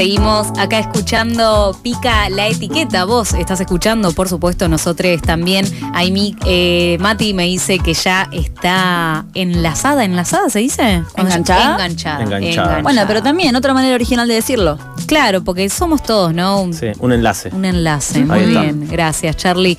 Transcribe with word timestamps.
Seguimos 0.00 0.48
acá 0.58 0.78
escuchando 0.78 1.78
Pica 1.82 2.30
la 2.30 2.48
etiqueta. 2.48 3.04
Vos 3.04 3.34
estás 3.34 3.60
escuchando, 3.60 4.12
por 4.12 4.30
supuesto, 4.30 4.66
nosotros 4.66 5.20
también. 5.20 5.66
Ahí 5.92 6.10
mi, 6.10 6.34
eh, 6.46 6.96
Mati 7.00 7.34
me 7.34 7.44
dice 7.44 7.78
que 7.80 7.92
ya 7.92 8.26
está 8.32 9.26
enlazada. 9.34 10.02
¿Enlazada 10.06 10.48
se 10.48 10.60
dice? 10.60 11.02
¿Enganchada? 11.18 11.74
Enganchada. 11.74 12.22
Enganchada. 12.22 12.38
enganchada. 12.38 12.82
Bueno, 12.82 13.02
pero 13.06 13.22
también 13.22 13.54
otra 13.56 13.74
manera 13.74 13.94
original 13.94 14.26
de 14.26 14.32
decirlo. 14.36 14.78
Claro, 15.04 15.44
porque 15.44 15.68
somos 15.68 16.02
todos, 16.02 16.32
¿no? 16.32 16.62
Un, 16.62 16.72
Sí, 16.72 16.86
un 16.98 17.12
enlace. 17.12 17.50
un 17.52 17.66
enlace. 17.66 18.24
Muy 18.24 18.46
bien. 18.46 18.88
Gracias, 18.90 19.36
Charlie. 19.36 19.76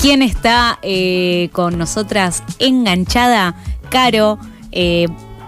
¿Quién 0.00 0.22
está 0.22 0.80
eh, 0.82 1.48
con 1.52 1.78
nosotras 1.78 2.42
enganchada? 2.58 3.54
Caro. 3.88 4.36
Eh, 4.72 5.06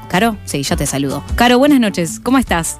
Caro, 0.08 0.36
sí, 0.44 0.62
ya 0.62 0.76
te 0.76 0.86
saludo. 0.86 1.24
Caro, 1.34 1.58
buenas 1.58 1.80
noches. 1.80 2.20
¿Cómo 2.20 2.36
estás? 2.38 2.78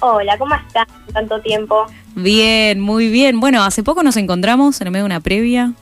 Hola, 0.00 0.38
¿cómo 0.38 0.54
estás? 0.54 0.86
Tanto 1.12 1.40
tiempo. 1.40 1.86
Bien, 2.14 2.80
muy 2.80 3.08
bien. 3.10 3.40
Bueno, 3.40 3.62
hace 3.62 3.82
poco 3.82 4.02
nos 4.02 4.16
encontramos 4.16 4.80
en 4.80 4.86
el 4.86 4.92
medio 4.92 5.04
de 5.04 5.06
una 5.06 5.20
previa. 5.20 5.72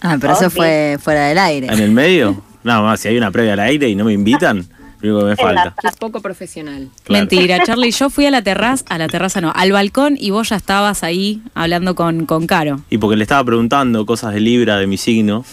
Ah, 0.00 0.16
pero 0.20 0.32
eso 0.34 0.46
Ok. 0.46 0.52
fue 0.52 0.98
fuera 1.00 1.26
del 1.28 1.38
aire. 1.38 1.66
¿En 1.68 1.78
el 1.80 1.90
medio? 1.90 2.42
No, 2.64 2.82
más, 2.82 3.00
si 3.00 3.08
hay 3.08 3.16
una 3.18 3.30
previa 3.30 3.52
al 3.52 3.60
aire 3.60 3.88
y 3.88 3.94
no 3.94 4.04
me 4.04 4.12
invitan, 4.12 4.66
lo 5.00 5.10
único 5.14 5.20
que 5.20 5.30
me 5.30 5.36
falta. 5.36 5.74
Es 5.82 5.96
poco 5.96 6.20
profesional. 6.20 6.88
Claro. 7.04 7.20
Mentira, 7.26 7.62
Charlie, 7.64 7.90
yo 7.90 8.10
fui 8.10 8.26
a 8.26 8.30
la 8.30 8.42
terraza, 8.42 8.84
a 8.88 8.98
la 8.98 9.08
terraza 9.08 9.40
no, 9.40 9.52
al 9.54 9.72
balcón 9.72 10.16
y 10.18 10.30
vos 10.30 10.48
ya 10.48 10.56
estabas 10.56 11.02
ahí 11.02 11.42
hablando 11.54 11.94
con, 11.94 12.26
con 12.26 12.46
Caro. 12.46 12.80
Y 12.90 12.98
porque 12.98 13.16
le 13.16 13.22
estaba 13.22 13.44
preguntando 13.44 14.04
cosas 14.06 14.32
de 14.34 14.40
Libra, 14.40 14.78
de 14.78 14.86
mi 14.86 14.96
signo. 14.96 15.44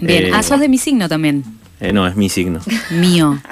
Bien, 0.00 0.26
Eh, 0.26 0.30
ah, 0.34 0.42
sos 0.42 0.60
de 0.60 0.68
mi 0.68 0.78
signo 0.78 1.08
también. 1.08 1.44
Eh, 1.88 1.92
no, 1.92 2.06
es 2.06 2.16
mi 2.16 2.28
signo. 2.28 2.60
Mío. 2.90 3.40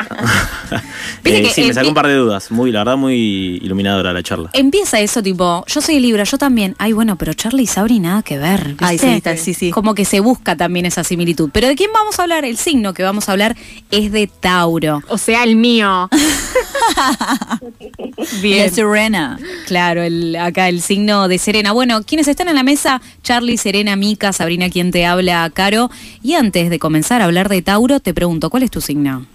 Eh, 1.24 1.42
que 1.42 1.50
sí, 1.50 1.62
me 1.64 1.74
sacó 1.74 1.88
un 1.88 1.94
par 1.94 2.06
de 2.08 2.14
dudas. 2.14 2.50
Muy, 2.50 2.72
la 2.72 2.80
verdad, 2.80 2.96
muy 2.96 3.14
iluminadora 3.62 4.12
la 4.12 4.22
charla. 4.24 4.50
Empieza 4.54 4.98
eso 5.00 5.22
tipo, 5.22 5.64
yo 5.68 5.80
soy 5.80 6.00
Libra, 6.00 6.24
yo 6.24 6.36
también. 6.36 6.74
Ay, 6.78 6.92
bueno, 6.92 7.16
pero 7.16 7.32
Charlie 7.34 7.62
y 7.62 7.66
Sabri 7.66 8.00
nada 8.00 8.22
que 8.22 8.38
ver. 8.38 8.68
¿viste? 8.70 8.84
Ay, 8.84 8.98
sí, 8.98 9.06
está- 9.06 9.36
sí, 9.36 9.54
sí. 9.54 9.70
Como 9.70 9.94
que 9.94 10.04
se 10.04 10.18
busca 10.20 10.56
también 10.56 10.84
esa 10.86 11.04
similitud. 11.04 11.50
Pero 11.52 11.68
¿de 11.68 11.76
quién 11.76 11.90
vamos 11.92 12.18
a 12.18 12.22
hablar? 12.22 12.44
El 12.44 12.56
signo 12.56 12.92
que 12.92 13.02
vamos 13.04 13.28
a 13.28 13.32
hablar 13.32 13.56
es 13.92 14.10
de 14.10 14.26
Tauro. 14.26 15.00
O 15.08 15.16
sea, 15.18 15.44
el 15.44 15.54
mío. 15.54 16.08
De 18.42 18.68
Serena. 18.70 19.38
Claro, 19.66 20.02
el, 20.02 20.36
acá 20.36 20.68
el 20.68 20.80
signo 20.80 21.28
de 21.28 21.38
Serena. 21.38 21.72
Bueno, 21.72 22.02
quienes 22.02 22.28
están 22.28 22.48
en 22.48 22.54
la 22.54 22.62
mesa, 22.62 23.00
Charlie, 23.22 23.56
Serena, 23.56 23.96
Mica, 23.96 24.32
Sabrina, 24.32 24.70
quien 24.70 24.90
te 24.90 25.06
habla, 25.06 25.50
Caro. 25.50 25.90
Y 26.22 26.34
antes 26.34 26.70
de 26.70 26.78
comenzar 26.78 27.22
a 27.22 27.26
hablar 27.26 27.48
de 27.48 27.62
Tauro, 27.62 28.00
te 28.00 28.14
pregunto, 28.14 28.50
¿cuál 28.50 28.62
es 28.62 28.70
tu 28.70 28.80
signo? 28.80 29.26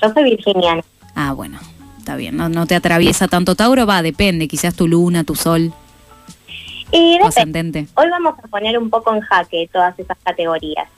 Yo 0.00 0.12
soy 0.12 0.24
virginiana. 0.24 0.82
Ah, 1.14 1.32
bueno, 1.32 1.58
está 1.98 2.16
bien, 2.16 2.36
no, 2.36 2.48
no 2.48 2.66
te 2.66 2.74
atraviesa 2.74 3.26
tanto 3.26 3.54
Tauro, 3.54 3.86
va, 3.86 4.02
depende, 4.02 4.46
quizás 4.46 4.74
tu 4.74 4.86
luna, 4.86 5.24
tu 5.24 5.34
sol, 5.34 5.72
Y. 6.92 7.18
Hoy 7.94 8.10
vamos 8.10 8.34
a 8.42 8.48
poner 8.48 8.78
un 8.78 8.88
poco 8.88 9.14
en 9.14 9.20
jaque 9.20 9.68
todas 9.72 9.98
esas 9.98 10.16
categorías. 10.22 10.88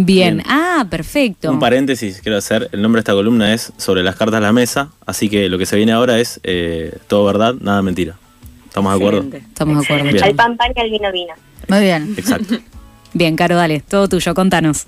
Bien, 0.00 0.36
Bien. 0.36 0.46
ah, 0.48 0.86
perfecto. 0.88 1.50
Un 1.50 1.58
paréntesis 1.58 2.20
quiero 2.20 2.38
hacer. 2.38 2.68
El 2.70 2.82
nombre 2.82 2.98
de 2.98 3.00
esta 3.00 3.14
columna 3.14 3.52
es 3.52 3.72
Sobre 3.78 4.04
las 4.04 4.14
cartas 4.14 4.40
de 4.40 4.46
la 4.46 4.52
mesa. 4.52 4.90
Así 5.06 5.28
que 5.28 5.48
lo 5.48 5.58
que 5.58 5.66
se 5.66 5.74
viene 5.74 5.90
ahora 5.90 6.20
es 6.20 6.38
eh, 6.44 6.96
todo 7.08 7.24
verdad, 7.24 7.54
nada 7.60 7.82
mentira. 7.82 8.16
¿Estamos 8.64 8.92
de 8.92 8.96
acuerdo? 8.96 9.36
Estamos 9.36 9.78
de 9.78 9.84
acuerdo. 9.84 10.12
Bien. 10.12 10.24
Al 10.24 10.34
pan 10.36 10.56
pan 10.56 10.72
y 10.76 10.80
al 10.80 10.90
vino 10.90 11.10
vino. 11.10 11.34
Muy 11.66 11.80
bien. 11.80 12.14
Exacto. 12.16 12.54
Bien, 13.12 13.34
Caro, 13.34 13.56
dale, 13.56 13.80
todo 13.80 14.06
tuyo, 14.06 14.34
contanos. 14.34 14.86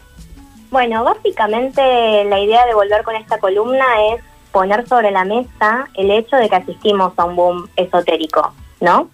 Bueno, 0.71 1.03
básicamente 1.03 1.81
la 2.27 2.39
idea 2.39 2.65
de 2.67 2.75
volver 2.75 3.03
con 3.03 3.17
esta 3.17 3.39
columna 3.39 3.85
es 4.15 4.23
poner 4.53 4.87
sobre 4.87 5.11
la 5.11 5.25
mesa 5.25 5.89
el 5.95 6.13
hecho 6.13 6.37
de 6.37 6.49
que 6.49 6.55
asistimos 6.55 7.15
a 7.17 7.25
un 7.25 7.35
boom 7.35 7.69
esotérico, 7.75 8.55
¿no? 8.81 9.11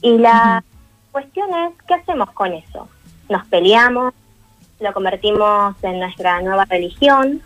Y 0.00 0.16
la 0.18 0.62
cuestión 1.10 1.48
es, 1.50 1.72
¿qué 1.88 1.94
hacemos 1.94 2.30
con 2.30 2.52
eso? 2.52 2.86
¿Nos 3.28 3.44
peleamos? 3.46 4.14
¿Lo 4.80 4.92
convertimos 4.94 5.76
en 5.82 6.00
nuestra 6.00 6.40
nueva 6.40 6.64
religión? 6.64 7.42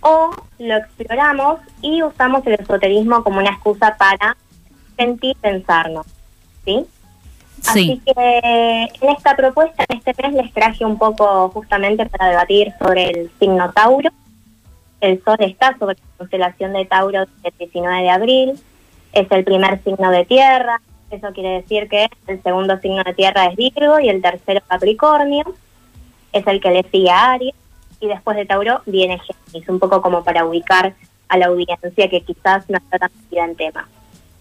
¿O 0.00 0.30
lo 0.58 0.76
exploramos 0.76 1.60
y 1.82 2.02
usamos 2.02 2.46
el 2.46 2.54
esoterismo 2.54 3.22
como 3.22 3.38
una 3.38 3.50
excusa 3.50 3.96
para 3.98 4.36
sentir, 4.96 5.36
pensarnos? 5.36 6.06
¿Sí? 6.64 6.86
Así 7.66 7.80
Sí, 7.84 8.02
que 8.06 8.88
en 9.02 9.08
esta 9.10 9.36
propuesta, 9.36 9.84
en 9.88 9.98
este 9.98 10.14
mes, 10.22 10.32
les 10.32 10.52
traje 10.52 10.84
un 10.84 10.96
poco 10.96 11.50
justamente 11.50 12.06
para 12.06 12.30
debatir 12.30 12.72
sobre 12.78 13.10
el 13.10 13.30
signo 13.38 13.70
Tauro. 13.72 14.10
El 15.00 15.22
Sol 15.22 15.36
está 15.40 15.76
sobre 15.78 15.96
la 15.96 16.18
constelación 16.18 16.72
de 16.72 16.84
Tauro 16.86 17.22
el 17.42 17.52
19 17.58 18.02
de 18.02 18.10
abril. 18.10 18.60
Es 19.12 19.30
el 19.30 19.44
primer 19.44 19.82
signo 19.82 20.10
de 20.10 20.24
tierra. 20.24 20.80
Eso 21.10 21.32
quiere 21.32 21.60
decir 21.60 21.88
que 21.88 22.08
el 22.26 22.42
segundo 22.42 22.78
signo 22.80 23.02
de 23.04 23.14
tierra 23.14 23.46
es 23.46 23.56
Virgo 23.56 23.98
y 24.00 24.08
el 24.08 24.22
tercero 24.22 24.60
Capricornio. 24.66 25.44
Es 26.32 26.46
el 26.46 26.60
que 26.60 26.70
le 26.70 26.82
sigue 26.90 27.10
a 27.10 27.32
Aries. 27.32 27.54
Y 28.00 28.06
después 28.06 28.36
de 28.36 28.46
Tauro 28.46 28.80
viene 28.86 29.18
Géminis, 29.18 29.68
un 29.68 29.78
poco 29.78 30.00
como 30.00 30.22
para 30.22 30.44
ubicar 30.44 30.94
a 31.28 31.36
la 31.36 31.46
audiencia 31.46 32.08
que 32.08 32.20
quizás 32.22 32.68
no 32.68 32.78
está 32.78 32.98
tan 32.98 33.10
metida 33.22 33.44
en 33.44 33.56
tema. 33.56 33.88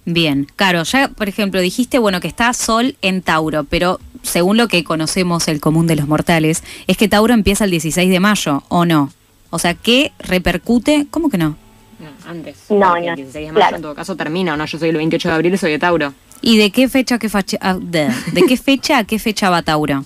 bien. 0.06 0.48
Caro, 0.56 0.84
ya, 0.84 1.10
por 1.10 1.28
ejemplo, 1.28 1.60
dijiste, 1.60 2.00
bueno, 2.00 2.20
que 2.22 2.28
está 2.28 2.54
Sol 2.54 2.96
en 3.02 3.22
Tauro, 3.22 3.64
pero 3.64 4.00
según 4.22 4.58
lo 4.58 4.68
que 4.68 4.84
conocemos 4.84 5.48
el 5.48 5.60
común 5.60 5.88
de 5.88 5.96
los 5.96 6.08
mortales, 6.08 6.64
es 6.86 6.98
que 6.98 7.08
Tauro 7.08 7.34
empieza 7.34 7.66
el 7.66 7.72
16 7.72 8.10
de 8.10 8.20
mayo, 8.20 8.64
¿o 8.70 8.86
no? 8.86 9.12
O 9.50 9.60
sea, 9.60 9.74
¿qué 9.74 10.12
repercute? 10.20 11.08
¿Cómo 11.10 11.30
que 11.30 11.38
no? 11.38 11.56
No, 12.00 12.10
antes. 12.30 12.70
No, 12.70 12.78
no, 12.78 12.96
El 12.98 13.16
16 13.16 13.34
de 13.34 13.42
mayo 13.52 13.56
claro. 13.56 13.76
en 13.78 13.82
todo 13.82 13.96
caso 13.96 14.16
termina, 14.16 14.54
¿o 14.54 14.58
no? 14.58 14.66
Yo 14.66 14.78
soy 14.78 14.90
el 14.90 14.98
28 14.98 15.30
de 15.30 15.34
abril, 15.34 15.58
soy 15.58 15.72
de 15.72 15.80
Tauro. 15.80 16.14
¿Y 16.42 16.58
de 16.58 16.70
qué 16.70 16.88
fecha 16.88 17.16
a 17.16 17.20
qué 17.20 17.28
fecha, 17.30 17.58
ah, 17.60 17.78
de, 17.82 18.10
de 18.34 18.44
qué 18.44 18.56
fecha 18.56 19.00
a 19.00 19.04
qué 19.04 19.18
fecha 19.18 19.50
va 19.50 19.64
Tauro? 19.64 20.06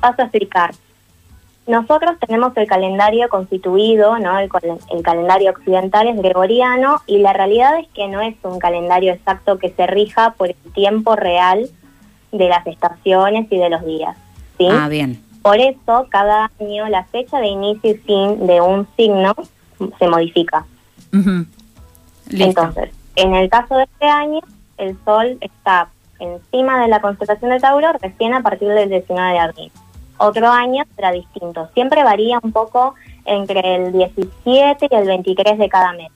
Paso 0.00 0.22
a 0.22 0.24
explicar. 0.24 0.74
Nosotros 1.66 2.16
tenemos 2.18 2.56
el 2.56 2.66
calendario 2.66 3.28
constituido, 3.28 4.18
¿no? 4.18 4.38
El, 4.38 4.48
cal- 4.48 4.78
el 4.90 5.02
calendario 5.02 5.50
occidental 5.52 6.08
es 6.08 6.16
gregoriano 6.16 7.00
y 7.06 7.18
la 7.18 7.32
realidad 7.32 7.78
es 7.78 7.86
que 7.94 8.08
no 8.08 8.20
es 8.20 8.34
un 8.42 8.58
calendario 8.58 9.12
exacto 9.12 9.58
que 9.58 9.70
se 9.70 9.86
rija 9.86 10.32
por 10.36 10.48
el 10.48 10.56
tiempo 10.74 11.14
real 11.14 11.68
de 12.32 12.48
las 12.48 12.66
estaciones 12.66 13.46
y 13.50 13.58
de 13.58 13.70
los 13.70 13.84
días. 13.86 14.16
¿sí? 14.58 14.66
Ah, 14.70 14.88
bien. 14.88 15.22
Por 15.42 15.58
eso, 15.58 16.06
cada 16.08 16.50
año 16.60 16.88
la 16.88 17.04
fecha 17.04 17.38
de 17.38 17.46
inicio 17.48 17.90
y 17.92 17.94
fin 17.94 18.46
de 18.46 18.60
un 18.60 18.86
signo 18.96 19.34
se 19.98 20.08
modifica. 20.08 20.64
Entonces, 22.30 22.90
en 23.16 23.34
el 23.34 23.48
caso 23.50 23.76
de 23.76 23.84
este 23.84 24.06
año, 24.06 24.40
el 24.78 24.96
Sol 25.04 25.38
está 25.40 25.88
encima 26.18 26.80
de 26.82 26.88
la 26.88 27.00
constelación 27.00 27.50
de 27.50 27.60
Tauro 27.60 27.92
recién 28.00 28.34
a 28.34 28.42
partir 28.42 28.68
del 28.68 28.88
19 28.88 29.32
de 29.32 29.38
abril. 29.38 29.72
Otro 30.22 30.48
año 30.48 30.84
será 30.94 31.10
distinto. 31.10 31.68
Siempre 31.74 32.04
varía 32.04 32.38
un 32.40 32.52
poco 32.52 32.94
entre 33.24 33.74
el 33.74 33.92
17 33.92 34.86
y 34.88 34.94
el 34.94 35.06
23 35.06 35.58
de 35.58 35.68
cada 35.68 35.92
mes. 35.94 36.12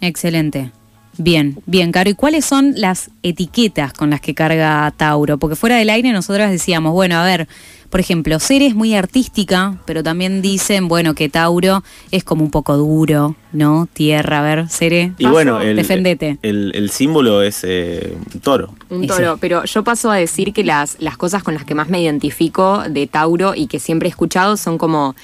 Excelente. 0.00 0.72
Bien, 1.18 1.58
bien, 1.66 1.92
Caro. 1.92 2.10
¿Y 2.10 2.14
cuáles 2.14 2.44
son 2.44 2.74
las 2.76 3.10
etiquetas 3.22 3.92
con 3.92 4.10
las 4.10 4.20
que 4.20 4.34
carga 4.34 4.92
Tauro? 4.96 5.38
Porque 5.38 5.56
fuera 5.56 5.76
del 5.76 5.90
aire 5.90 6.12
nosotras 6.12 6.50
decíamos, 6.50 6.92
bueno, 6.92 7.16
a 7.16 7.24
ver, 7.24 7.48
por 7.92 8.00
ejemplo, 8.00 8.40
Cere 8.40 8.64
es 8.64 8.74
muy 8.74 8.94
artística, 8.94 9.76
pero 9.84 10.02
también 10.02 10.40
dicen, 10.40 10.88
bueno, 10.88 11.14
que 11.14 11.28
Tauro 11.28 11.84
es 12.10 12.24
como 12.24 12.42
un 12.42 12.50
poco 12.50 12.78
duro, 12.78 13.36
¿no? 13.52 13.86
Tierra, 13.92 14.38
a 14.38 14.42
ver, 14.42 14.68
Cere. 14.70 15.12
Y 15.18 15.26
bueno, 15.26 15.60
el, 15.60 15.76
Defendete. 15.76 16.38
el, 16.40 16.72
el 16.74 16.88
símbolo 16.88 17.42
es 17.42 17.60
eh, 17.64 18.16
un 18.32 18.40
toro. 18.40 18.74
Un 18.88 19.06
toro, 19.06 19.36
pero 19.38 19.64
yo 19.64 19.84
paso 19.84 20.10
a 20.10 20.16
decir 20.16 20.54
que 20.54 20.64
las, 20.64 20.96
las 21.00 21.18
cosas 21.18 21.42
con 21.42 21.52
las 21.52 21.66
que 21.66 21.74
más 21.74 21.90
me 21.90 22.00
identifico 22.00 22.82
de 22.88 23.06
Tauro 23.06 23.54
y 23.54 23.66
que 23.66 23.78
siempre 23.78 24.08
he 24.08 24.10
escuchado 24.10 24.56
son 24.56 24.78
como 24.78 25.14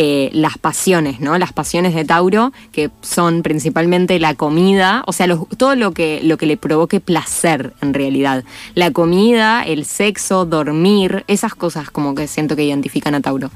eh, 0.00 0.30
las 0.32 0.58
pasiones, 0.58 1.18
¿no? 1.18 1.36
Las 1.38 1.52
pasiones 1.52 1.92
de 1.92 2.04
Tauro, 2.04 2.52
que 2.70 2.88
son 3.00 3.42
principalmente 3.42 4.20
la 4.20 4.34
comida, 4.34 5.02
o 5.08 5.12
sea, 5.12 5.26
lo- 5.26 5.48
todo 5.56 5.74
lo 5.74 5.90
que, 5.90 6.20
lo 6.22 6.36
que 6.36 6.46
le 6.46 6.56
provoque 6.56 7.00
placer 7.00 7.72
en 7.82 7.94
realidad. 7.94 8.44
La 8.76 8.92
comida, 8.92 9.64
el 9.64 9.84
sexo, 9.84 10.44
dormir, 10.44 11.24
esas 11.26 11.56
cosas 11.56 11.90
como 11.90 12.14
que 12.14 12.28
siento 12.28 12.54
que 12.54 12.62
identifican 12.62 13.16
a 13.16 13.20
Tauro. 13.20 13.50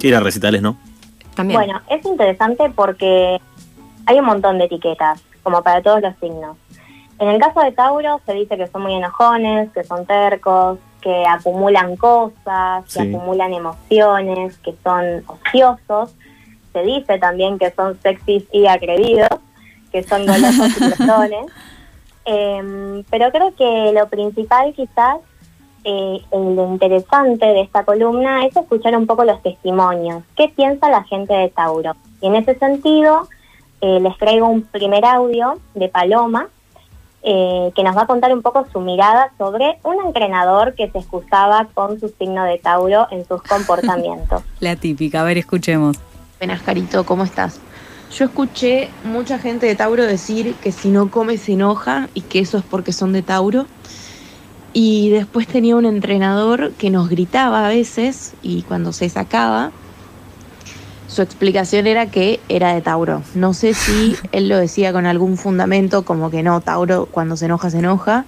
Ir 0.00 0.14
a 0.14 0.20
recitales, 0.20 0.60
¿no? 0.60 0.76
También. 1.34 1.58
Bueno, 1.58 1.80
es 1.88 2.04
interesante 2.04 2.70
porque 2.74 3.38
hay 4.04 4.18
un 4.18 4.26
montón 4.26 4.58
de 4.58 4.66
etiquetas, 4.66 5.22
como 5.42 5.62
para 5.62 5.80
todos 5.80 6.02
los 6.02 6.14
signos. 6.20 6.58
En 7.18 7.28
el 7.28 7.40
caso 7.40 7.60
de 7.60 7.72
Tauro 7.72 8.20
se 8.26 8.34
dice 8.34 8.58
que 8.58 8.66
son 8.66 8.82
muy 8.82 8.92
enojones, 8.92 9.70
que 9.72 9.82
son 9.82 10.04
tercos, 10.04 10.78
que 11.00 11.24
acumulan 11.26 11.96
cosas, 11.96 12.84
que 12.84 12.90
Sí. 12.90 13.14
acumulan 13.14 13.52
emociones, 13.54 14.58
que 14.58 14.74
son 14.82 15.22
ociosos. 15.26 16.14
Se 16.72 16.82
dice 16.82 17.18
también 17.18 17.58
que 17.58 17.70
son 17.70 17.98
sexys 18.02 18.44
y 18.52 18.66
atrevidos, 18.66 19.28
que 19.92 20.02
son 20.02 20.26
golosos 20.26 20.76
y 20.80 20.84
glotones. 20.84 21.46
Em, 22.24 23.04
pero 23.10 23.30
creo 23.30 23.54
que 23.54 23.92
lo 23.92 24.08
principal 24.08 24.74
quizás, 24.74 25.18
eh, 25.84 26.20
lo 26.32 26.66
interesante 26.72 27.46
de 27.46 27.60
esta 27.60 27.84
columna 27.84 28.44
es 28.44 28.56
escuchar 28.56 28.96
un 28.96 29.06
poco 29.06 29.24
los 29.24 29.40
testimonios. 29.42 30.24
¿Qué 30.36 30.48
piensa 30.48 30.90
la 30.90 31.04
gente 31.04 31.32
de 31.34 31.48
Tauro? 31.50 31.94
Y 32.20 32.26
en 32.26 32.34
ese 32.36 32.58
sentido, 32.58 33.28
eh, 33.80 34.00
les 34.00 34.16
traigo 34.18 34.48
un 34.48 34.62
primer 34.62 35.04
audio 35.04 35.58
de 35.74 35.88
Paloma, 35.88 36.48
eh, 37.22 37.72
que 37.74 37.82
nos 37.82 37.96
va 37.96 38.02
a 38.02 38.06
contar 38.06 38.32
un 38.32 38.42
poco 38.42 38.66
su 38.72 38.80
mirada 38.80 39.32
sobre 39.38 39.78
un 39.82 40.04
entrenador 40.04 40.74
que 40.74 40.90
se 40.90 40.98
excusaba 40.98 41.68
con 41.74 41.98
su 41.98 42.08
signo 42.08 42.44
de 42.44 42.58
Tauro 42.58 43.08
en 43.10 43.26
sus 43.26 43.42
comportamientos. 43.48 44.42
La 44.60 44.76
típica, 44.76 45.22
a 45.22 45.24
ver, 45.24 45.38
escuchemos. 45.38 45.96
Buenas, 46.38 46.62
Carito, 46.62 47.04
¿cómo 47.04 47.24
estás? 47.24 47.60
Yo 48.12 48.26
escuché 48.26 48.88
mucha 49.04 49.38
gente 49.38 49.66
de 49.66 49.74
Tauro 49.74 50.04
decir 50.04 50.54
que 50.62 50.70
si 50.70 50.88
no 50.88 51.10
come 51.10 51.38
se 51.38 51.52
enoja 51.52 52.08
y 52.14 52.20
que 52.20 52.38
eso 52.38 52.58
es 52.58 52.64
porque 52.64 52.92
son 52.92 53.12
de 53.12 53.22
Tauro. 53.22 53.66
Y 54.72 55.10
después 55.10 55.46
tenía 55.46 55.74
un 55.74 55.86
entrenador 55.86 56.72
que 56.72 56.90
nos 56.90 57.08
gritaba 57.08 57.66
a 57.66 57.68
veces 57.68 58.34
y 58.42 58.62
cuando 58.62 58.92
se 58.92 59.08
sacaba, 59.08 59.72
su 61.08 61.22
explicación 61.22 61.86
era 61.86 62.06
que 62.06 62.40
era 62.48 62.74
de 62.74 62.80
Tauro. 62.82 63.22
No 63.34 63.54
sé 63.54 63.74
si 63.74 64.16
él 64.32 64.48
lo 64.48 64.56
decía 64.58 64.92
con 64.92 65.06
algún 65.06 65.36
fundamento, 65.36 66.04
como 66.04 66.30
que 66.30 66.42
no, 66.42 66.60
Tauro 66.60 67.06
cuando 67.10 67.36
se 67.36 67.46
enoja, 67.46 67.70
se 67.70 67.78
enoja, 67.78 68.24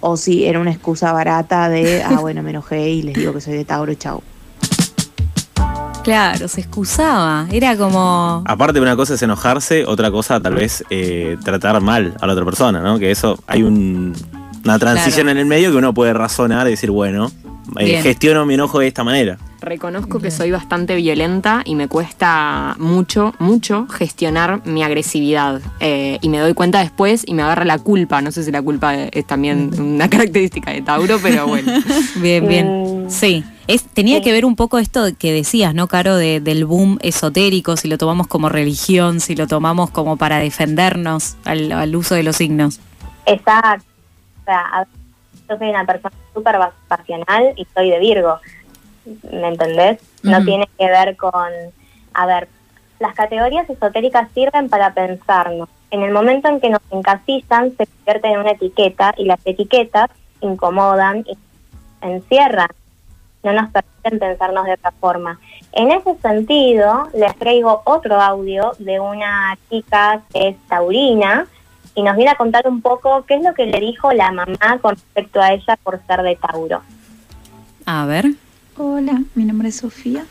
o 0.00 0.16
si 0.16 0.44
era 0.46 0.60
una 0.60 0.70
excusa 0.70 1.12
barata 1.12 1.68
de, 1.68 2.02
ah, 2.02 2.18
bueno, 2.20 2.42
me 2.42 2.50
enojé 2.50 2.90
y 2.90 3.02
les 3.02 3.14
digo 3.14 3.32
que 3.32 3.40
soy 3.40 3.54
de 3.54 3.64
Tauro, 3.64 3.94
chau. 3.94 4.22
Claro, 6.04 6.48
se 6.48 6.60
excusaba. 6.62 7.46
Era 7.52 7.76
como. 7.76 8.42
Aparte, 8.46 8.80
una 8.80 8.96
cosa 8.96 9.14
es 9.14 9.22
enojarse, 9.22 9.84
otra 9.84 10.10
cosa 10.10 10.40
tal 10.40 10.54
vez 10.54 10.82
eh, 10.88 11.36
tratar 11.44 11.80
mal 11.82 12.14
a 12.20 12.26
la 12.26 12.32
otra 12.32 12.44
persona, 12.46 12.80
¿no? 12.80 12.98
Que 12.98 13.10
eso 13.10 13.38
hay 13.46 13.62
un- 13.62 14.14
una 14.64 14.78
transición 14.78 15.24
Claro. 15.24 15.30
en 15.32 15.38
el 15.38 15.46
medio 15.46 15.70
que 15.70 15.76
uno 15.76 15.92
puede 15.92 16.14
razonar 16.14 16.66
y 16.66 16.70
decir, 16.70 16.90
bueno, 16.90 17.30
eh, 17.78 18.00
gestiono 18.02 18.46
mi 18.46 18.54
enojo 18.54 18.78
de 18.78 18.86
esta 18.86 19.04
manera. 19.04 19.36
Reconozco 19.60 20.20
que 20.20 20.30
soy 20.30 20.52
bastante 20.52 20.94
violenta 20.94 21.62
y 21.64 21.74
me 21.74 21.88
cuesta 21.88 22.76
mucho, 22.78 23.34
mucho 23.40 23.86
gestionar 23.88 24.64
mi 24.64 24.84
agresividad. 24.84 25.60
Eh, 25.80 26.18
y 26.22 26.28
me 26.28 26.38
doy 26.38 26.54
cuenta 26.54 26.78
después 26.78 27.24
y 27.26 27.34
me 27.34 27.42
agarra 27.42 27.64
la 27.64 27.78
culpa. 27.78 28.20
No 28.22 28.30
sé 28.30 28.44
si 28.44 28.52
la 28.52 28.62
culpa 28.62 28.94
es 28.94 29.26
también 29.26 29.70
una 29.80 30.08
característica 30.08 30.70
de 30.70 30.82
Tauro, 30.82 31.18
pero 31.20 31.46
bueno. 31.48 31.72
Bien, 32.16 32.46
bien. 32.46 33.06
Mm. 33.06 33.10
Sí. 33.10 33.42
Es, 33.66 33.82
tenía 33.84 34.18
Sí. 34.18 34.24
que 34.24 34.32
ver 34.32 34.44
un 34.44 34.54
poco 34.56 34.78
esto 34.78 35.04
que 35.18 35.32
decías, 35.32 35.74
¿no, 35.74 35.88
Caro? 35.88 36.16
De- 36.16 36.40
del 36.40 36.64
boom 36.64 36.98
esotérico, 37.02 37.76
si 37.76 37.88
lo 37.88 37.98
tomamos 37.98 38.26
como 38.28 38.48
religión, 38.48 39.20
si 39.20 39.34
lo 39.36 39.46
tomamos 39.46 39.90
como 39.90 40.16
para 40.16 40.38
defendernos 40.38 41.36
al, 41.44 41.72
al 41.72 41.94
uso 41.96 42.14
de 42.14 42.22
los 42.22 42.36
signos. 42.36 42.80
Exacto. 43.26 43.84
O 44.40 44.44
sea, 44.44 44.86
yo 45.50 45.58
soy 45.58 45.68
una 45.68 45.84
persona 45.84 46.14
súper 46.32 46.54
pas- 46.56 46.70
pasional 46.86 47.52
y 47.56 47.66
soy 47.74 47.90
de 47.90 47.98
Virgo. 47.98 48.38
¿Me 49.30 49.48
entendés? 49.48 50.00
No 50.22 50.44
tiene 50.44 50.68
que 50.78 50.86
ver 50.86 51.16
con... 51.16 51.50
A 52.14 52.26
ver, 52.26 52.48
las 52.98 53.14
categorías 53.14 53.68
esotéricas 53.70 54.28
sirven 54.34 54.68
para 54.68 54.92
pensarnos. 54.92 55.68
En 55.90 56.02
el 56.02 56.12
momento 56.12 56.48
en 56.48 56.60
que 56.60 56.70
nos 56.70 56.82
encasillan, 56.90 57.76
se 57.76 57.86
convierten 57.86 58.32
en 58.32 58.40
una 58.40 58.50
etiqueta 58.52 59.14
y 59.16 59.24
las 59.24 59.38
etiquetas 59.44 60.10
incomodan 60.40 61.24
y 61.26 61.38
encierran. 62.02 62.68
No 63.42 63.52
nos 63.52 63.70
permiten 63.70 64.18
pensarnos 64.18 64.64
de 64.66 64.72
otra 64.74 64.90
forma. 64.92 65.38
En 65.72 65.90
ese 65.92 66.16
sentido, 66.16 67.08
les 67.14 67.34
traigo 67.36 67.82
otro 67.84 68.20
audio 68.20 68.72
de 68.78 69.00
una 69.00 69.56
chica 69.70 70.22
que 70.32 70.48
es 70.48 70.56
taurina 70.68 71.46
y 71.94 72.02
nos 72.02 72.16
viene 72.16 72.32
a 72.32 72.36
contar 72.36 72.66
un 72.68 72.82
poco 72.82 73.24
qué 73.26 73.36
es 73.36 73.42
lo 73.42 73.54
que 73.54 73.66
le 73.66 73.80
dijo 73.80 74.12
la 74.12 74.32
mamá 74.32 74.78
con 74.80 74.94
respecto 74.94 75.40
a 75.40 75.52
ella 75.52 75.76
por 75.82 76.00
ser 76.06 76.22
de 76.22 76.36
Tauro. 76.36 76.82
A 77.86 78.06
ver. 78.06 78.26
Hola, 78.80 79.24
mi 79.34 79.44
nombre 79.44 79.70
es 79.70 79.74
Sofía 79.74 80.24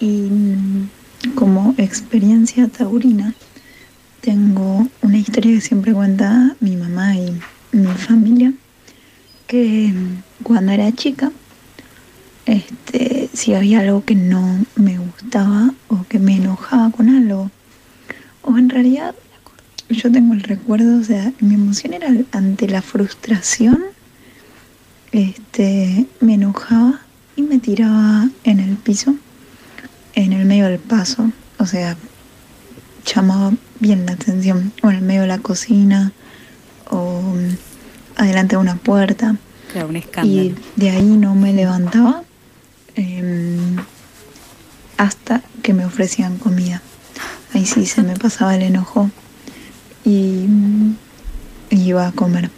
y 0.00 0.22
mm, 0.22 0.88
como 1.36 1.76
experiencia 1.78 2.66
taurina 2.66 3.34
tengo 4.20 4.88
una 5.00 5.16
historia 5.16 5.54
que 5.54 5.60
siempre 5.60 5.92
cuenta 5.92 6.56
mi 6.58 6.74
mamá 6.74 7.14
y 7.14 7.40
mi 7.70 7.86
familia 7.86 8.52
que 9.46 9.92
mm, 9.94 10.42
cuando 10.42 10.72
era 10.72 10.90
chica 10.90 11.30
este 12.46 13.30
si 13.32 13.54
había 13.54 13.78
algo 13.78 14.04
que 14.04 14.16
no 14.16 14.66
me 14.74 14.98
gustaba 14.98 15.72
o 15.86 16.04
que 16.08 16.18
me 16.18 16.38
enojaba 16.38 16.90
con 16.90 17.08
algo 17.08 17.52
o 18.42 18.58
en 18.58 18.70
realidad 18.70 19.14
yo 19.88 20.10
tengo 20.10 20.34
el 20.34 20.42
recuerdo, 20.42 20.98
o 20.98 21.04
sea, 21.04 21.32
mi 21.38 21.54
emoción 21.54 21.94
era 21.94 22.12
ante 22.32 22.66
la 22.66 22.82
frustración 22.82 23.84
este, 25.12 26.06
me 26.18 26.34
enojaba 26.34 27.05
y 27.36 27.42
me 27.42 27.58
tiraba 27.58 28.28
en 28.44 28.60
el 28.60 28.76
piso, 28.76 29.14
en 30.14 30.32
el 30.32 30.44
medio 30.46 30.66
del 30.66 30.78
paso, 30.78 31.30
o 31.58 31.66
sea, 31.66 31.96
llamaba 33.04 33.52
bien 33.78 34.06
la 34.06 34.12
atención, 34.12 34.72
o 34.82 34.90
en 34.90 34.96
el 34.96 35.02
medio 35.02 35.22
de 35.22 35.26
la 35.28 35.38
cocina, 35.38 36.12
o 36.90 37.20
mm, 37.20 37.56
adelante 38.16 38.56
de 38.56 38.60
una 38.62 38.76
puerta, 38.76 39.36
Claro, 39.72 39.88
un 39.88 39.96
y 39.96 39.98
escándalo. 39.98 40.54
de 40.76 40.90
ahí 40.90 41.04
no 41.16 41.34
me 41.34 41.52
levantaba 41.52 42.22
em, 42.94 43.76
hasta 44.96 45.42
que 45.62 45.74
me 45.74 45.84
ofrecían 45.84 46.38
comida. 46.38 46.80
Ahí 47.52 47.66
sí 47.66 47.84
se 47.86 48.02
me 48.02 48.14
pasaba 48.16 48.54
el 48.56 48.62
enojo 48.62 49.10
y, 50.04 50.46
mm, 50.48 50.96
y 51.70 51.80
iba 51.82 52.06
a 52.06 52.12
comer. 52.12 52.50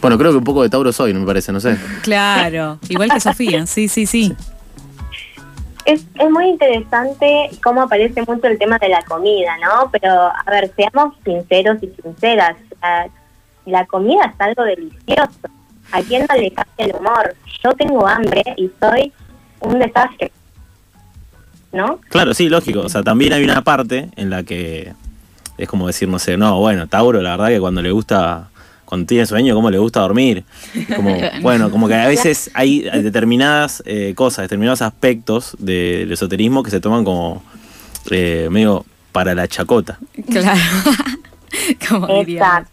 Bueno, 0.00 0.16
creo 0.16 0.30
que 0.30 0.38
un 0.38 0.44
poco 0.44 0.62
de 0.62 0.70
Tauro 0.70 0.92
soy, 0.92 1.12
no 1.12 1.20
me 1.20 1.26
parece, 1.26 1.52
no 1.52 1.60
sé. 1.60 1.76
Claro, 2.02 2.78
igual 2.88 3.10
que 3.10 3.20
Sofía, 3.20 3.66
sí, 3.66 3.88
sí, 3.88 4.06
sí. 4.06 4.34
Es, 5.84 6.04
es 6.18 6.30
muy 6.30 6.48
interesante 6.48 7.50
cómo 7.62 7.82
aparece 7.82 8.22
mucho 8.22 8.46
el 8.46 8.58
tema 8.58 8.78
de 8.78 8.88
la 8.88 9.02
comida, 9.02 9.56
¿no? 9.58 9.90
Pero, 9.90 10.10
a 10.10 10.44
ver, 10.50 10.72
seamos 10.76 11.14
sinceros 11.24 11.82
y 11.82 11.90
sinceras. 12.02 12.56
La, 12.82 13.08
la 13.66 13.86
comida 13.86 14.26
es 14.26 14.40
algo 14.40 14.62
delicioso. 14.64 15.48
¿A 15.92 16.02
quién 16.02 16.26
no 16.28 16.36
le 16.36 16.50
cambia 16.50 16.86
el 16.86 16.94
humor? 16.94 17.34
Yo 17.64 17.72
tengo 17.72 18.06
hambre 18.06 18.42
y 18.56 18.70
soy 18.80 19.12
un 19.60 19.78
desastre. 19.78 20.32
¿No? 21.72 22.00
Claro, 22.08 22.34
sí, 22.34 22.48
lógico. 22.48 22.80
O 22.80 22.88
sea, 22.88 23.02
también 23.02 23.32
hay 23.32 23.44
una 23.44 23.62
parte 23.62 24.08
en 24.16 24.30
la 24.30 24.42
que 24.42 24.92
es 25.56 25.68
como 25.68 25.86
decir, 25.86 26.08
no 26.08 26.18
sé, 26.18 26.36
no, 26.36 26.58
bueno, 26.58 26.88
Tauro, 26.88 27.20
la 27.20 27.32
verdad 27.32 27.48
que 27.48 27.60
cuando 27.60 27.82
le 27.82 27.90
gusta, 27.90 28.48
cuando 28.90 29.06
tiene 29.06 29.24
sueño, 29.24 29.54
cómo 29.54 29.70
le 29.70 29.78
gusta 29.78 30.00
dormir. 30.00 30.42
Como, 30.96 31.16
bueno, 31.42 31.70
como 31.70 31.86
que 31.86 31.94
a 31.94 32.08
veces 32.08 32.50
hay 32.54 32.80
determinadas 32.80 33.84
eh, 33.86 34.14
cosas, 34.16 34.42
determinados 34.42 34.82
aspectos 34.82 35.56
del 35.60 36.10
esoterismo 36.10 36.64
que 36.64 36.72
se 36.72 36.80
toman 36.80 37.04
como 37.04 37.40
eh, 38.10 38.48
medio 38.50 38.84
para 39.12 39.32
la 39.36 39.46
chacota. 39.46 39.96
Claro. 40.28 40.58
Como 41.88 42.06
diría. 42.08 42.64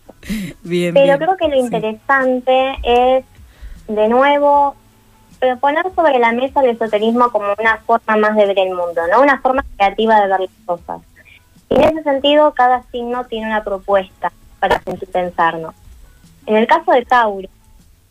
Bien, 0.63 0.93
Pero 0.93 1.05
bien. 1.05 1.17
creo 1.17 1.37
que 1.37 1.47
lo 1.47 1.53
Sí. 1.53 1.59
interesante 1.59 2.75
es, 2.83 3.25
de 3.87 4.07
nuevo, 4.07 4.75
eh, 5.41 5.55
poner 5.61 5.85
sobre 5.95 6.17
la 6.17 6.31
mesa 6.31 6.61
el 6.61 6.71
esoterismo 6.71 7.29
como 7.29 7.45
una 7.59 7.77
forma 7.85 8.17
más 8.17 8.35
de 8.35 8.47
ver 8.47 8.57
el 8.57 8.69
mundo, 8.69 9.01
¿no? 9.11 9.21
Una 9.21 9.39
forma 9.39 9.63
creativa 9.77 10.19
de 10.19 10.27
ver 10.29 10.39
las 10.39 10.49
cosas. 10.65 11.01
Y 11.69 11.75
en 11.75 11.83
ese 11.83 12.03
sentido, 12.03 12.53
cada 12.55 12.81
signo 12.91 13.25
tiene 13.25 13.45
una 13.45 13.63
propuesta 13.63 14.31
para 14.59 14.81
sentir 14.83 15.09
pensarnos. 15.09 15.75
En 16.47 16.55
el 16.55 16.65
caso 16.65 16.91
de 16.93 17.03
Tauro, 17.05 17.49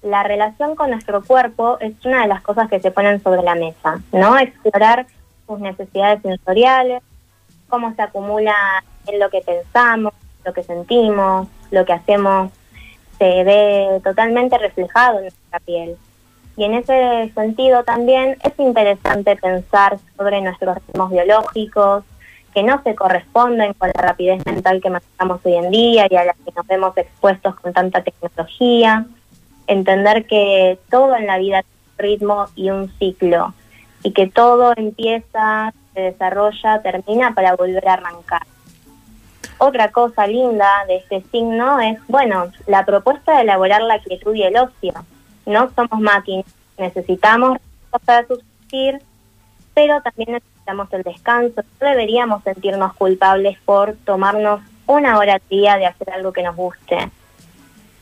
la 0.03 0.23
relación 0.23 0.77
con 0.77 0.91
nuestro 0.91 1.25
cuerpo 1.25 1.79
es 1.81 1.95
una 2.05 2.21
de 2.21 2.29
las 2.29 2.43
cosas 2.43 2.69
que 2.69 2.81
se 2.81 2.91
ponen 2.91 3.23
sobre 3.23 3.43
la 3.43 3.55
mesa, 3.55 4.01
¿no? 4.13 4.39
Explorar 4.39 5.07
sus 5.47 5.59
necesidades 5.59 6.21
sensoriales, 6.21 7.03
cómo 7.69 7.95
se 7.95 8.03
acumula 8.03 8.55
en 9.07 9.19
lo 9.19 9.31
que 9.31 9.41
pensamos, 9.41 10.13
lo 10.45 10.53
que 10.53 10.63
sentimos, 10.63 11.49
lo 11.71 11.87
que 11.87 11.95
hacemos 11.95 12.53
se 13.19 13.43
ve 13.43 14.03
totalmente 14.05 14.59
reflejado 14.59 15.17
en 15.17 15.23
nuestra 15.25 15.61
piel. 15.61 15.97
Y 16.59 16.65
en 16.65 16.75
ese 16.75 17.33
sentido 17.35 17.85
también 17.85 18.37
es 18.43 18.53
interesante 18.59 19.37
pensar 19.37 19.99
sobre 20.15 20.43
nuestros 20.43 20.77
ritmos 20.87 21.11
biológicos, 21.11 22.05
que 22.57 22.63
no 22.63 22.83
se 22.83 22.95
corresponden 22.95 23.75
con 23.75 23.91
la 23.95 24.01
rapidez 24.01 24.43
mental 24.47 24.81
que 24.81 24.89
manejamos 24.89 25.41
hoy 25.45 25.57
en 25.57 25.71
día 25.71 26.07
y 26.09 26.17
a 26.17 26.25
la 26.25 26.33
que 26.33 26.53
nos 26.57 26.67
vemos 26.67 26.97
expuestos 26.97 27.55
con 27.57 27.75
tanta 27.75 28.03
tecnología. 28.03 29.05
Entender 29.67 30.27
que 30.27 30.79
todo 30.91 31.15
en 31.17 31.27
la 31.27 31.37
vida 31.37 31.63
tiene 31.63 31.77
un 31.91 31.99
ritmo 31.99 32.47
y 32.57 32.71
un 32.71 32.91
ciclo, 32.99 33.53
y 34.03 34.13
que 34.13 34.29
todo 34.29 34.73
empieza, 34.75 35.75
se 35.93 36.01
desarrolla, 36.01 36.81
termina 36.81 37.35
para 37.35 37.55
volver 37.57 37.87
a 37.87 37.93
arrancar. 37.93 38.47
Otra 39.59 39.93
cosa 39.93 40.27
linda 40.27 40.67
de 40.89 40.97
este 40.97 41.25
signo 41.31 41.79
es, 41.81 41.99
bueno, 42.09 42.51
la 42.67 42.87
propuesta 42.87 43.37
de 43.37 43.43
elaborar 43.43 43.83
la 43.83 43.99
quietud 43.99 44.35
y 44.35 44.45
el 44.45 44.57
ocio. 44.57 44.95
No 45.45 45.71
somos 45.77 46.01
máquinas, 46.01 46.47
necesitamos 46.79 47.59
para 48.07 48.27
subsistir, 48.27 49.03
pero 49.75 50.01
también 50.01 50.33
necesitamos 50.33 50.56
el 50.91 51.03
descanso. 51.03 51.63
No 51.81 51.89
deberíamos 51.89 52.43
sentirnos 52.43 52.95
culpables 52.95 53.59
por 53.65 53.95
tomarnos 54.05 54.61
una 54.87 55.19
hora 55.19 55.35
al 55.35 55.43
día 55.49 55.77
de 55.77 55.87
hacer 55.87 56.11
algo 56.11 56.33
que 56.33 56.43
nos 56.43 56.57
guste. 56.57 57.11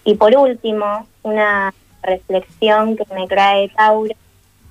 Y 0.05 0.15
por 0.15 0.37
último, 0.37 1.07
una 1.23 1.73
reflexión 2.03 2.97
que 2.97 3.05
me 3.15 3.27
trae 3.27 3.69
Tauro 3.71 4.15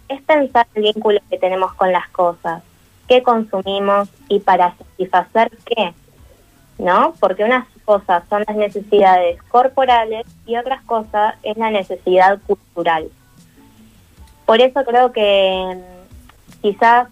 es 0.07 0.21
pensar 0.21 0.67
el 0.75 0.83
vínculo 0.83 1.19
que 1.29 1.39
tenemos 1.39 1.73
con 1.73 1.91
las 1.91 2.07
cosas, 2.09 2.61
qué 3.07 3.23
consumimos 3.23 4.09
y 4.27 4.39
para 4.39 4.75
satisfacer 4.77 5.51
qué. 5.65 5.93
¿no? 6.77 7.13
Porque 7.19 7.43
unas 7.43 7.67
cosas 7.85 8.23
son 8.29 8.43
las 8.47 8.55
necesidades 8.55 9.41
corporales 9.43 10.25
y 10.45 10.57
otras 10.57 10.81
cosas 10.83 11.35
es 11.43 11.57
la 11.57 11.69
necesidad 11.69 12.39
cultural. 12.45 13.09
Por 14.45 14.61
eso 14.61 14.83
creo 14.83 15.11
que 15.11 15.77
quizás, 16.61 17.07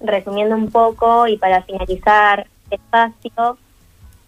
resumiendo 0.00 0.54
un 0.54 0.70
poco 0.70 1.26
y 1.26 1.36
para 1.36 1.62
finalizar 1.62 2.46
espacio, 2.70 3.58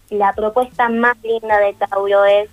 la 0.09 0.33
propuesta 0.33 0.89
más 0.89 1.15
linda 1.23 1.57
de 1.59 1.73
Tauro 1.73 2.25
es 2.25 2.49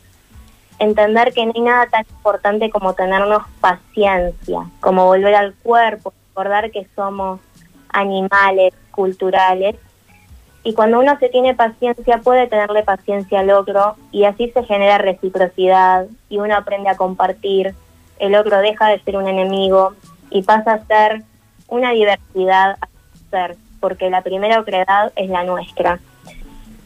entender 0.79 1.33
que 1.33 1.45
no 1.45 1.53
hay 1.55 1.61
nada 1.61 1.87
tan 1.87 2.05
importante 2.09 2.71
como 2.71 2.95
tenernos 2.95 3.43
paciencia, 3.61 4.71
como 4.81 5.07
volver 5.07 5.35
al 5.35 5.55
cuerpo, 5.55 6.13
recordar 6.29 6.71
que 6.71 6.87
somos 6.95 7.41
animales 7.89 8.75
culturales. 8.93 9.77
Y 10.63 10.75
cuando 10.75 11.01
uno 11.01 11.19
se 11.19 11.29
tiene 11.29 11.55
paciencia 11.55 12.19
puede 12.19 12.47
tenerle 12.47 12.83
paciencia 12.83 13.41
al 13.41 13.51
otro 13.51 13.97
y 14.13 14.25
así 14.25 14.51
se 14.51 14.65
genera 14.65 14.99
reciprocidad 14.99 16.07
y 16.29 16.39
uno 16.39 16.57
aprende 16.57 16.91
a 16.91 16.97
compartir, 16.97 17.75
el 18.19 18.35
otro 18.35 18.59
deja 18.59 18.89
de 18.89 19.01
ser 19.01 19.17
un 19.17 19.29
enemigo 19.29 19.95
y 20.31 20.43
pasa 20.43 20.75
a 20.75 20.87
ser 20.87 21.23
una 21.69 21.93
diversidad 21.93 22.77
ser, 23.31 23.57
porque 23.81 24.11
la 24.11 24.23
primera 24.23 24.61
otredad 24.61 25.13
es 25.17 25.29
la 25.31 25.45
nuestra. 25.45 26.01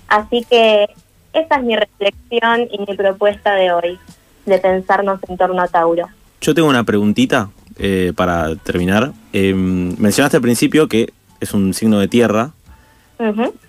Así 0.08 0.44
que 0.48 0.88
esa 1.32 1.56
es 1.56 1.62
mi 1.62 1.76
reflexión 1.76 2.68
y 2.70 2.78
mi 2.78 2.96
propuesta 2.96 3.54
de 3.54 3.72
hoy, 3.72 3.98
de 4.44 4.58
pensarnos 4.58 5.20
en 5.28 5.36
torno 5.36 5.62
a 5.62 5.68
Tauro. 5.68 6.08
Yo 6.40 6.54
tengo 6.54 6.68
una 6.68 6.84
preguntita 6.84 7.50
eh, 7.78 8.12
para 8.14 8.54
terminar. 8.56 9.12
Eh, 9.32 9.54
mencionaste 9.54 10.36
al 10.36 10.42
principio 10.42 10.88
que 10.88 11.12
es 11.40 11.54
un 11.54 11.72
signo 11.72 11.98
de 11.98 12.08
tierra. 12.08 12.50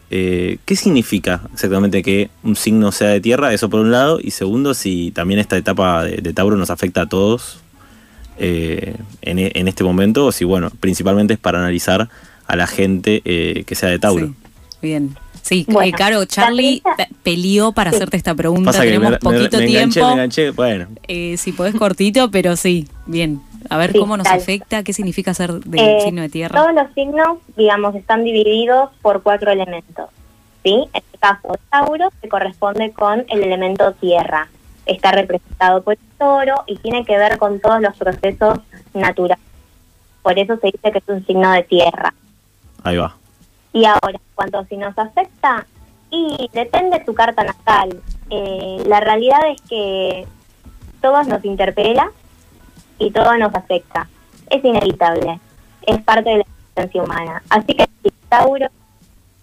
Eh, 0.10 0.58
¿Qué 0.66 0.76
significa 0.76 1.42
exactamente 1.54 2.02
que 2.02 2.30
un 2.44 2.56
signo 2.56 2.92
sea 2.92 3.10
de 3.10 3.22
tierra? 3.22 3.54
Eso 3.54 3.70
por 3.70 3.80
un 3.80 3.92
lado. 3.92 4.20
Y 4.22 4.32
segundo, 4.32 4.74
si 4.74 5.12
también 5.12 5.40
esta 5.40 5.56
etapa 5.56 6.04
de, 6.04 6.34
Tauro 6.34 6.58
nos 6.58 6.70
afecta 6.70 7.04
a 7.04 7.06
todos 7.06 7.60
en, 8.38 8.98
en, 9.22 9.68
este 9.68 9.84
momento, 9.84 10.26
o 10.26 10.32
si, 10.32 10.44
bueno, 10.44 10.72
principalmente 10.80 11.36
es 11.36 11.40
para 11.40 11.60
analizar 11.60 12.10
a 12.48 12.56
la 12.56 12.68
gente 12.68 13.22
que 13.22 13.76
sea 13.76 13.90
de 13.90 14.00
Tauro. 14.00 14.28
Sí. 14.28 14.34
Bien. 14.82 15.16
Sí, 15.44 15.66
claro, 15.96 16.24
Charlie 16.26 16.82
peleó 17.22 17.74
para 17.74 17.90
hacerte 17.92 18.16
esta 18.16 18.34
pregunta. 18.34 18.72
Tenemos 18.72 19.18
poquito 19.18 19.58
tiempo. 19.60 20.00
bueno. 20.56 20.88
Eh, 21.08 21.36
si 21.38 21.52
podés 21.52 21.76
cortito, 21.76 22.32
pero 22.32 22.56
sí, 22.56 22.88
bien. 23.06 23.42
A 23.70 23.78
ver 23.78 23.94
cómo 23.98 24.18
nos 24.18 24.28
afecta, 24.28 24.84
qué 24.84 24.94
significa 24.94 25.34
ser 25.34 25.54
del 25.54 25.80
eh, 25.80 26.02
signo 26.04 26.22
de 26.22 26.30
tierra. 26.30 26.62
Todos 26.62 26.74
los 26.74 26.94
signos, 26.94 27.38
digamos, 27.58 27.94
están 27.96 28.24
divididos 28.24 28.90
por 29.02 29.22
cuatro 29.22 29.52
elementos. 29.52 30.10
¿sí? 30.64 30.88
En 30.94 31.04
el 31.12 31.20
caso 31.20 31.52
de 31.52 31.60
Tauro 31.70 32.10
se 32.22 32.30
corresponde 32.30 32.92
con 32.92 33.26
el 33.30 33.44
elemento 33.44 33.92
tierra. 33.94 34.48
Está 34.86 35.12
representado 35.12 35.82
por 35.82 35.94
el 35.94 36.18
toro 36.18 36.64
y 36.68 36.78
tiene 36.78 37.06
que 37.06 37.18
ver 37.18 37.38
con 37.38 37.60
todos 37.60 37.82
los 37.82 37.96
procesos 37.96 38.60
naturales. 38.94 39.44
Por 40.22 40.40
eso 40.40 40.58
se 40.58 40.68
dice 40.68 40.92
que 40.92 40.98
es 40.98 41.08
un 41.08 41.26
signo 41.26 41.52
de 41.52 41.64
tierra. 41.64 42.14
Ahí 42.84 42.98
va. 42.98 43.16
Y 43.72 43.86
ahora, 43.86 44.20
cuando 44.36 44.64
si 44.66 44.78
nos 44.78 44.98
afecta, 44.98 45.66
y 46.14 46.50
depende 46.54 47.00
de 47.00 47.06
tu 47.06 47.16
carta 47.16 47.44
natal. 47.44 48.00
Eh, 48.30 48.84
la 48.86 49.00
realidad 49.00 49.40
es 49.50 49.60
que 49.64 50.28
todos 51.02 51.28
nos 51.28 51.44
interpela 51.44 52.12
y 53.00 53.10
todo 53.10 53.36
nos 53.38 53.54
afecta. 53.56 54.08
Es 54.50 54.64
inevitable, 54.64 55.40
es 55.82 56.02
parte 56.04 56.30
de 56.30 56.38
la 56.38 56.44
existencia 56.44 57.04
humana. 57.04 57.42
Así 57.50 57.74
que, 57.74 57.90
Tauro, 58.30 58.68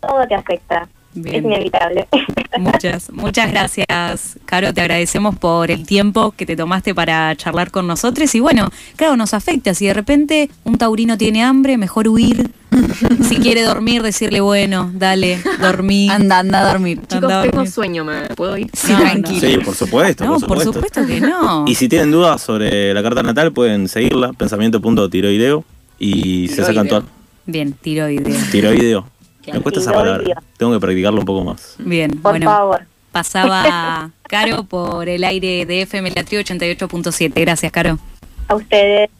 todo 0.00 0.26
te 0.28 0.36
afecta. 0.36 0.88
Es 1.14 1.42
inevitable. 1.42 2.06
Muchas, 2.58 3.10
muchas 3.12 3.50
gracias, 3.50 4.38
Caro. 4.44 4.74
Te 4.74 4.80
agradecemos 4.80 5.36
por 5.36 5.70
el 5.70 5.86
tiempo 5.86 6.32
que 6.32 6.46
te 6.46 6.56
tomaste 6.56 6.94
para 6.94 7.34
charlar 7.36 7.70
con 7.70 7.86
nosotros. 7.86 8.34
Y 8.34 8.40
bueno, 8.40 8.68
claro, 8.96 9.16
nos 9.16 9.34
afecta. 9.34 9.72
Si 9.72 9.86
de 9.86 9.94
repente 9.94 10.50
un 10.64 10.76
taurino 10.76 11.16
tiene 11.16 11.44
hambre, 11.44 11.78
mejor 11.78 12.08
huir. 12.08 12.50
si 13.28 13.36
quiere 13.36 13.62
dormir, 13.62 14.02
decirle, 14.02 14.40
bueno, 14.40 14.90
dale, 14.94 15.38
dormí. 15.60 16.08
Anda, 16.10 16.40
anda 16.40 16.60
a 16.60 16.72
dormir. 16.72 17.00
Chicos, 17.06 17.32
tengo 17.42 17.66
sueño, 17.66 18.04
¿me 18.04 18.28
puedo 18.34 18.56
ir? 18.56 18.68
Sí, 18.72 18.92
tranquilo. 18.94 19.40
Sí, 19.40 19.58
por 19.64 19.74
supuesto. 19.74 20.24
No, 20.24 20.40
por 20.40 20.60
supuesto. 20.60 21.06
que 21.06 21.20
no. 21.20 21.64
Y 21.68 21.76
si 21.76 21.88
tienen 21.88 22.10
dudas 22.10 22.42
sobre 22.42 22.92
la 22.92 23.02
carta 23.02 23.22
natal, 23.22 23.52
pueden 23.52 23.88
seguirla, 23.88 24.32
pensamiento.tiroideo, 24.32 25.64
y 25.98 26.48
se 26.48 26.64
sacan 26.64 26.88
todas. 26.88 27.04
Bien, 27.46 27.72
tiroideo. 27.72 28.36
Tiroideo. 28.50 29.19
Me 29.52 29.60
cuesta 29.60 29.80
esa 29.80 29.92
palabra. 29.92 30.42
Tengo 30.56 30.72
que 30.72 30.80
practicarlo 30.80 31.20
un 31.20 31.26
poco 31.26 31.44
más. 31.44 31.74
Bien, 31.78 32.10
Por 32.10 32.32
bueno. 32.32 32.46
favor. 32.46 32.82
Pasaba 33.12 34.10
Caro 34.22 34.62
por 34.64 35.08
el 35.08 35.24
aire 35.24 35.66
de 35.66 35.82
FM 35.82 36.10
La 36.10 36.22
88.7. 36.22 37.32
Gracias, 37.34 37.72
Caro. 37.72 37.98
A 38.48 38.54
ustedes. 38.54 39.10